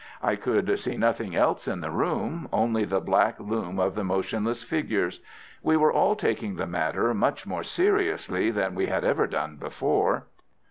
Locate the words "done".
9.27-9.57